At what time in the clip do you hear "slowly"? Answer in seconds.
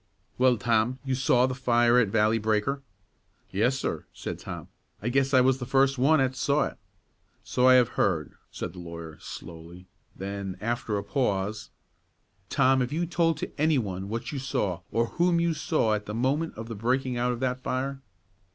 9.19-9.85